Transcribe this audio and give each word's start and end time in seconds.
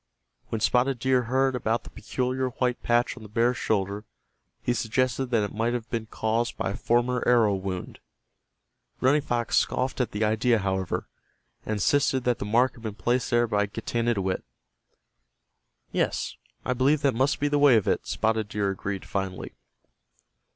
When 0.47 0.59
Spotted 0.61 0.97
Deer 0.97 1.25
heard 1.25 1.55
about 1.55 1.83
the 1.83 1.91
peculiar 1.91 2.49
white 2.49 2.81
patch 2.81 3.15
on 3.15 3.21
the 3.21 3.29
bear's 3.29 3.57
shoulder 3.57 4.03
he 4.63 4.73
suggested 4.73 5.27
that 5.27 5.43
it 5.43 5.53
might 5.53 5.75
have 5.75 5.87
been 5.91 6.07
caused 6.07 6.57
by 6.57 6.71
a 6.71 6.75
former 6.75 7.21
arrow 7.27 7.53
wound. 7.53 7.99
Running 8.99 9.21
Fox 9.21 9.57
scoffed 9.57 10.01
at 10.01 10.09
the 10.09 10.23
idea, 10.23 10.57
however, 10.57 11.07
and 11.67 11.73
insisted 11.73 12.23
that 12.23 12.39
the 12.39 12.45
mark 12.45 12.73
had 12.73 12.81
been 12.81 12.95
placed 12.95 13.29
there 13.29 13.45
by 13.45 13.67
Getanittowit. 13.67 14.43
"Yes, 15.91 16.35
I 16.65 16.73
believe 16.73 17.01
that 17.01 17.13
must 17.13 17.39
be 17.39 17.47
the 17.47 17.59
way 17.59 17.75
of 17.77 17.87
it," 17.87 18.07
Spotted 18.07 18.49
Deer 18.49 18.71
agreed, 18.71 19.05
finally. 19.05 19.53